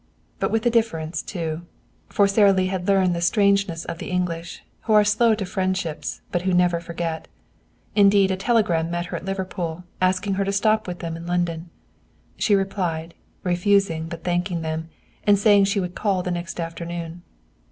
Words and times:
But 0.39 0.49
with 0.49 0.65
a 0.65 0.71
difference 0.71 1.21
too. 1.21 1.61
For 2.09 2.27
Sara 2.27 2.51
Lee 2.51 2.65
had 2.65 2.87
learned 2.87 3.15
the 3.15 3.21
strangeness 3.21 3.85
of 3.85 3.99
the 3.99 4.09
English, 4.09 4.63
who 4.85 4.93
are 4.93 5.03
slow 5.03 5.35
to 5.35 5.45
friendships 5.45 6.21
but 6.31 6.41
who 6.41 6.55
never 6.55 6.79
forget. 6.79 7.27
Indeed 7.95 8.31
a 8.31 8.35
telegram 8.35 8.89
met 8.89 9.05
her 9.05 9.17
at 9.17 9.25
Liverpool 9.25 9.83
asking 10.01 10.33
her 10.41 10.45
to 10.45 10.51
stop 10.51 10.87
with 10.87 11.01
them 11.01 11.15
in 11.15 11.27
London. 11.27 11.69
She 12.35 12.55
replied, 12.55 13.13
refusing, 13.43 14.07
but 14.07 14.23
thanking 14.23 14.63
them, 14.63 14.89
and 15.27 15.37
saying 15.37 15.65
she 15.65 15.79
would 15.79 15.93
call 15.93 16.23
the 16.23 16.31
next 16.31 16.59
afternoon. 16.59 17.21